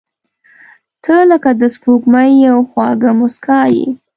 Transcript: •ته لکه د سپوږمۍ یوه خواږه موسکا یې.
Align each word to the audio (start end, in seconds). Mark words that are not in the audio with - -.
•ته 1.03 1.15
لکه 1.31 1.51
د 1.61 1.63
سپوږمۍ 1.75 2.31
یوه 2.47 2.63
خواږه 2.69 3.11
موسکا 3.19 3.61
یې. 3.75 3.85